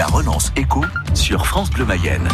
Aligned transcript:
La 0.00 0.06
relance 0.06 0.50
éco 0.56 0.82
sur 1.12 1.46
France 1.46 1.68
Bleu 1.68 1.84
Mayenne. 1.84 2.26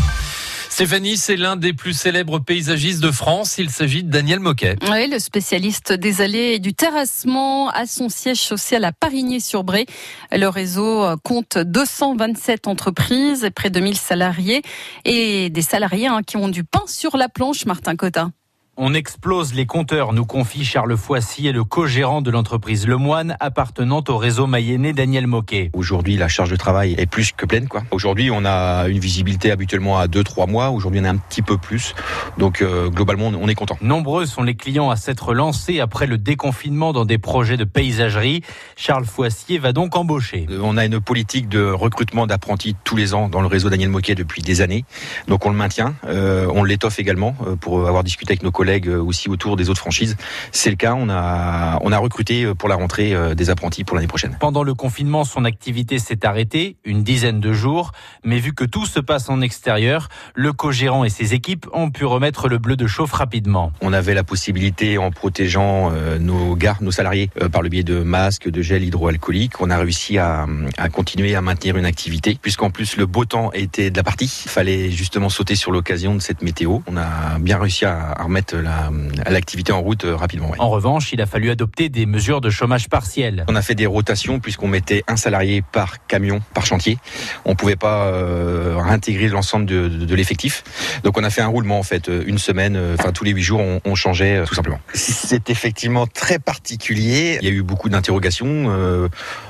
Stéphanie, 0.70 1.16
c'est 1.16 1.34
l'un 1.34 1.56
des 1.56 1.72
plus 1.72 1.94
célèbres 1.94 2.38
paysagistes 2.38 3.00
de 3.00 3.10
France. 3.10 3.58
Il 3.58 3.70
s'agit 3.70 4.04
de 4.04 4.08
Daniel 4.08 4.38
Moquet. 4.38 4.76
Oui, 4.88 5.10
le 5.10 5.18
spécialiste 5.18 5.92
des 5.92 6.20
allées 6.20 6.52
et 6.54 6.58
du 6.60 6.74
terrassement 6.74 7.68
a 7.70 7.86
son 7.86 8.08
siège 8.08 8.38
social 8.38 8.84
à 8.84 8.92
Parigny-sur-Bray. 8.92 9.84
Le 10.30 10.46
réseau 10.46 11.04
compte 11.24 11.58
227 11.58 12.68
entreprises 12.68 13.42
et 13.42 13.50
près 13.50 13.70
de 13.70 13.80
1000 13.80 13.96
salariés 13.96 14.62
et 15.04 15.50
des 15.50 15.62
salariés 15.62 16.06
hein, 16.06 16.20
qui 16.24 16.36
ont 16.36 16.48
du 16.48 16.62
pain 16.62 16.84
sur 16.86 17.16
la 17.16 17.28
planche, 17.28 17.66
Martin 17.66 17.96
Cotin. 17.96 18.30
On 18.78 18.92
explose 18.92 19.54
les 19.54 19.64
compteurs, 19.64 20.12
nous 20.12 20.26
confie 20.26 20.62
Charles 20.62 20.98
Foissy 20.98 21.48
et 21.48 21.52
le 21.52 21.64
co-gérant 21.64 22.20
de 22.20 22.30
l'entreprise 22.30 22.86
Le 22.86 22.98
Moine 22.98 23.34
appartenant 23.40 24.04
au 24.06 24.18
réseau 24.18 24.46
mayennais 24.46 24.92
Daniel 24.92 25.26
Moquet. 25.26 25.70
Aujourd'hui, 25.72 26.18
la 26.18 26.28
charge 26.28 26.50
de 26.50 26.56
travail 26.56 26.94
est 26.98 27.06
plus 27.06 27.32
que 27.32 27.46
pleine. 27.46 27.68
Quoi. 27.68 27.84
Aujourd'hui, 27.90 28.30
on 28.30 28.44
a 28.44 28.86
une 28.88 28.98
visibilité 28.98 29.50
habituellement 29.50 29.98
à 29.98 30.08
2-3 30.08 30.50
mois. 30.50 30.68
Aujourd'hui, 30.68 31.00
on 31.02 31.04
a 31.04 31.08
un 31.08 31.16
petit 31.16 31.40
peu 31.40 31.56
plus. 31.56 31.94
Donc, 32.36 32.60
euh, 32.60 32.90
globalement, 32.90 33.28
on 33.28 33.48
est 33.48 33.54
content. 33.54 33.78
Nombreux 33.80 34.26
sont 34.26 34.42
les 34.42 34.56
clients 34.56 34.90
à 34.90 34.96
s'être 34.96 35.32
lancés 35.32 35.80
après 35.80 36.06
le 36.06 36.18
déconfinement 36.18 36.92
dans 36.92 37.06
des 37.06 37.16
projets 37.16 37.56
de 37.56 37.64
paysagerie. 37.64 38.42
Charles 38.76 39.06
Foissier 39.06 39.56
va 39.56 39.72
donc 39.72 39.96
embaucher. 39.96 40.46
Euh, 40.50 40.60
on 40.62 40.76
a 40.76 40.84
une 40.84 41.00
politique 41.00 41.48
de 41.48 41.64
recrutement 41.64 42.26
d'apprentis 42.26 42.76
tous 42.84 42.96
les 42.96 43.14
ans 43.14 43.30
dans 43.30 43.40
le 43.40 43.46
réseau 43.46 43.70
Daniel 43.70 43.88
Moquet 43.88 44.14
depuis 44.14 44.42
des 44.42 44.60
années. 44.60 44.84
Donc, 45.28 45.46
on 45.46 45.50
le 45.50 45.56
maintient. 45.56 45.94
Euh, 46.04 46.46
on 46.52 46.62
l'étoffe 46.62 46.98
également 46.98 47.34
euh, 47.46 47.56
pour 47.56 47.88
avoir 47.88 48.04
discuté 48.04 48.32
avec 48.32 48.42
nos 48.42 48.50
collègues 48.50 48.65
collègues 48.66 48.88
euh, 48.88 49.00
aussi 49.00 49.28
autour 49.28 49.56
des 49.56 49.70
autres 49.70 49.78
franchises. 49.78 50.16
C'est 50.50 50.70
le 50.70 50.76
cas. 50.76 50.94
On 50.96 51.08
a, 51.08 51.78
on 51.82 51.92
a 51.92 51.98
recruté 51.98 52.44
euh, 52.44 52.54
pour 52.54 52.68
la 52.68 52.74
rentrée 52.74 53.14
euh, 53.14 53.36
des 53.36 53.48
apprentis 53.48 53.84
pour 53.84 53.94
l'année 53.94 54.08
prochaine. 54.08 54.36
Pendant 54.40 54.64
le 54.64 54.74
confinement, 54.74 55.22
son 55.22 55.44
activité 55.44 56.00
s'est 56.00 56.26
arrêtée, 56.26 56.76
une 56.84 57.04
dizaine 57.04 57.38
de 57.38 57.52
jours. 57.52 57.92
Mais 58.24 58.38
vu 58.40 58.54
que 58.54 58.64
tout 58.64 58.86
se 58.86 58.98
passe 58.98 59.30
en 59.30 59.40
extérieur, 59.40 60.08
le 60.34 60.52
co-gérant 60.52 61.04
et 61.04 61.10
ses 61.10 61.32
équipes 61.32 61.66
ont 61.72 61.90
pu 61.90 62.04
remettre 62.04 62.48
le 62.48 62.58
bleu 62.58 62.74
de 62.74 62.88
chauffe 62.88 63.12
rapidement. 63.12 63.70
On 63.80 63.92
avait 63.92 64.14
la 64.14 64.24
possibilité, 64.24 64.98
en 64.98 65.12
protégeant 65.12 65.92
nos 66.18 66.56
gars, 66.56 66.76
nos 66.80 66.90
salariés, 66.90 67.30
par 67.52 67.62
le 67.62 67.68
biais 67.68 67.84
de 67.84 68.00
masques, 68.00 68.48
de 68.48 68.62
gel 68.62 68.82
hydroalcoolique, 68.82 69.60
on 69.60 69.70
a 69.70 69.76
réussi 69.76 70.18
à, 70.18 70.46
à 70.76 70.88
continuer 70.88 71.36
à 71.36 71.40
maintenir 71.40 71.76
une 71.76 71.84
activité. 71.84 72.38
Puisqu'en 72.40 72.70
plus, 72.70 72.96
le 72.96 73.06
beau 73.06 73.24
temps 73.24 73.52
était 73.52 73.90
de 73.90 73.96
la 73.96 74.02
partie. 74.02 74.42
Il 74.46 74.50
fallait 74.50 74.90
justement 74.90 75.28
sauter 75.28 75.54
sur 75.54 75.70
l'occasion 75.70 76.14
de 76.14 76.20
cette 76.20 76.42
météo. 76.42 76.78
On 76.86 76.96
a 76.96 77.38
bien 77.38 77.58
réussi 77.58 77.84
à 77.84 78.14
remettre 78.22 78.55
l'activité 78.62 79.72
en 79.72 79.80
route 79.80 80.04
euh, 80.04 80.16
rapidement. 80.16 80.52
En 80.58 80.68
revanche, 80.68 81.12
il 81.12 81.20
a 81.20 81.26
fallu 81.26 81.50
adopter 81.50 81.88
des 81.88 82.06
mesures 82.06 82.40
de 82.40 82.50
chômage 82.50 82.88
partiel. 82.88 83.44
On 83.48 83.56
a 83.56 83.62
fait 83.62 83.74
des 83.74 83.86
rotations 83.86 84.40
puisqu'on 84.40 84.68
mettait 84.68 85.02
un 85.08 85.16
salarié 85.16 85.62
par 85.62 86.06
camion, 86.06 86.40
par 86.54 86.66
chantier. 86.66 86.98
On 87.44 87.54
pouvait 87.54 87.76
pas 87.76 88.06
euh, 88.06 88.76
réintégrer 88.78 89.28
l'ensemble 89.28 89.66
de, 89.66 89.88
de, 89.88 90.14
l'effectif. 90.14 90.64
Donc 91.04 91.18
on 91.18 91.24
a 91.24 91.30
fait 91.30 91.42
un 91.42 91.46
roulement 91.46 91.78
en 91.78 91.82
fait, 91.82 92.08
euh, 92.08 92.24
une 92.26 92.38
semaine, 92.38 92.78
enfin 92.98 93.12
tous 93.12 93.24
les 93.24 93.32
huit 93.32 93.42
jours, 93.42 93.60
on, 93.60 93.80
on 93.84 93.94
changeait 93.94 94.44
tout 94.44 94.54
simplement. 94.54 94.80
C'est 94.94 95.50
effectivement 95.50 96.06
très 96.06 96.38
particulier. 96.38 97.38
Il 97.40 97.48
y 97.48 97.50
a 97.50 97.54
eu 97.54 97.62
beaucoup 97.62 97.88
d'interrogations, 97.88 98.70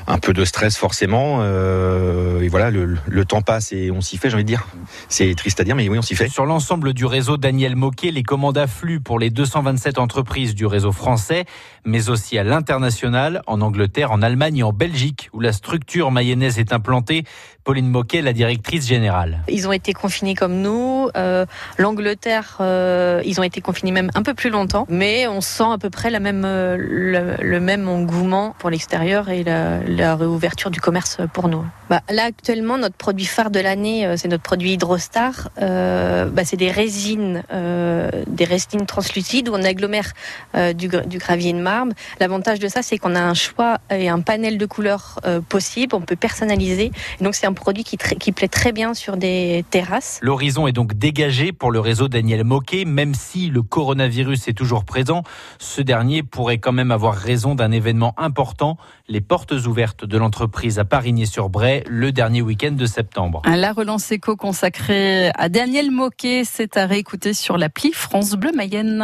un 0.07 0.19
peu 0.19 0.33
de 0.33 0.45
stress 0.45 0.77
forcément. 0.77 1.43
et 1.45 2.49
voilà, 2.49 2.71
le, 2.71 2.97
le 3.07 3.25
temps 3.25 3.43
passe 3.43 3.73
et 3.73 3.91
on 3.91 4.01
s'y 4.01 4.17
fait, 4.19 4.31
j'ai 4.31 4.35
envie 4.35 4.45
de 4.45 4.49
dire. 4.49 4.67
C'est 5.09 5.35
triste 5.35 5.61
à 5.61 5.65
dire, 5.65 5.77
mais 5.77 5.89
oui, 5.89 5.99
on 5.99 6.03
s'y 6.03 6.15
fait. 6.15 6.29
Sur 6.29 6.47
l'ensemble 6.47 6.93
du 6.93 7.05
réseau 7.05 7.37
Daniel 7.37 7.77
Moquet, 7.77 8.11
les 8.11 8.23
commandes 8.23 8.59
affluent 8.59 8.96
pour 9.01 9.19
les 9.19 9.31
227 9.31 9.99
entreprises 9.99 10.55
du 10.55 10.67
réseau 10.67 10.93
français, 10.93 11.45
mais 11.85 12.09
aussi 12.09 12.39
à 12.39 12.45
l'international, 12.45 13.43
en 13.47 13.61
Angleterre, 13.61 14.13
en 14.13 14.23
Allemagne 14.23 14.59
et 14.59 14.63
en 14.63 14.73
Belgique, 14.73 15.31
où 15.33 15.41
la 15.41 15.53
structure 15.53 16.11
mayonnaise 16.11 16.59
est 16.59 16.73
implantée. 16.73 17.25
Pauline 17.65 17.89
Moquet, 17.89 18.23
la 18.23 18.33
directrice 18.33 18.87
générale. 18.87 19.41
Ils 19.49 19.67
ont 19.67 19.73
été 19.73 19.93
confinés 19.93 20.37
comme 20.37 20.61
nous. 20.61 21.09
Euh, 21.17 21.47
L'Angleterre, 21.79 22.59
euh, 22.61 23.21
ils 23.25 23.41
ont 23.41 23.43
été 23.43 23.61
confinés 23.61 23.91
même 23.91 24.09
un 24.15 24.23
peu 24.23 24.35
plus 24.35 24.51
longtemps, 24.51 24.87
mais 24.89 25.27
on 25.27 25.41
sent 25.41 25.73
à 25.73 25.77
peu 25.77 25.91
près 25.91 26.11
la 26.11 26.21
même, 26.21 26.45
euh, 26.45 26.77
le, 26.79 27.35
le, 27.43 27.59
même 27.59 27.89
engouement 27.89 28.55
pour 28.61 28.71
l'extérieur 28.71 29.31
et 29.31 29.43
la, 29.43 29.83
la, 29.83 30.15
réouverture 30.15 30.71
du 30.71 30.81
commerce 30.81 31.19
pour 31.33 31.49
nous. 31.49 31.65
Bah, 31.91 32.03
là, 32.09 32.27
actuellement, 32.27 32.79
notre 32.79 32.95
produit 32.95 33.27
phare 33.27 33.51
de 33.51 33.59
l'année, 33.59 34.15
c'est 34.17 34.29
notre 34.29 34.45
produit 34.45 34.75
Hydrostar. 34.75 35.49
Euh, 35.61 36.27
bah, 36.27 36.45
c'est 36.45 36.57
des 36.57 36.71
résines, 36.71 37.43
euh, 37.53 38.11
des 38.27 38.45
résines 38.45 38.86
translucides 38.87 39.49
où 39.49 39.55
on 39.55 39.63
agglomère 39.63 40.13
du, 40.55 40.89
du, 40.89 41.19
gravier 41.19 41.53
de 41.53 41.59
marbre. 41.59 41.93
L'avantage 42.21 42.59
de 42.59 42.69
ça, 42.69 42.83
c'est 42.83 42.99
qu'on 42.99 43.15
a 43.15 43.21
un 43.21 43.35
choix 43.35 43.79
et 43.91 44.09
un 44.09 44.21
panel 44.21 44.59
de 44.59 44.67
couleurs 44.67 45.21
possibles. 45.49 45.95
On 45.95 46.01
peut 46.01 46.17
personnaliser. 46.17 46.93
Et 47.21 47.25
donc, 47.25 47.35
c'est 47.35 47.47
un 47.47 47.53
produit 47.53 47.85
qui, 47.85 47.97
qui, 47.97 48.33
plaît 48.33 48.49
très 48.49 48.73
bien 48.73 48.95
sur 48.95 49.17
des 49.17 49.65
terrasses. 49.71 50.19
L'horizon 50.23 50.67
est 50.67 50.73
donc 50.73 50.95
dégagé 50.95 51.53
pour 51.53 51.71
le 51.71 51.81
réseau 51.81 52.09
Daniel 52.09 52.45
Moquet, 52.45 52.85
même 52.85 53.15
si 53.15 53.49
le 53.49 53.63
coronavirus 53.63 54.49
est 54.49 54.53
toujours 54.53 54.85
présent. 54.85 55.23
Ce 55.59 55.81
dernier 55.81 56.23
pourrait 56.23 56.59
quand 56.59 56.73
même 56.73 56.91
avoir 56.91 57.15
raison 57.15 57.55
d'un 57.55 57.71
événement 57.71 58.15
important, 58.17 58.77
les 59.09 59.21
portes 59.21 59.53
ouvertes 59.53 60.05
de 60.05 60.19
l'entreprise 60.19 60.79
à 60.79 60.85
Parigny-sur-Bray 60.85 61.85
le 61.89 62.13
dernier 62.13 62.43
week-end 62.43 62.73
de 62.73 62.87
septembre. 62.87 63.43
La 63.45 63.73
relance 63.73 64.11
éco 64.13 64.37
consacrée 64.37 65.31
à 65.37 65.49
Daniel 65.49 65.91
Moquet, 65.91 66.43
c'est 66.45 66.77
à 66.77 66.87
réécouter 66.87 67.33
sur 67.33 67.57
l'appli 67.59 67.93
France 67.93 68.33
Bleu 68.33 68.53
Mayenne. 68.55 68.76
egen 68.77 68.95